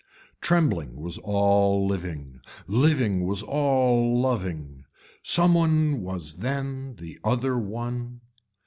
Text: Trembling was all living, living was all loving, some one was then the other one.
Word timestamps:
Trembling 0.41 0.95
was 0.95 1.19
all 1.19 1.85
living, 1.85 2.39
living 2.65 3.23
was 3.27 3.43
all 3.43 4.19
loving, 4.19 4.85
some 5.21 5.53
one 5.53 6.01
was 6.01 6.37
then 6.37 6.95
the 6.95 7.19
other 7.23 7.59
one. 7.59 8.21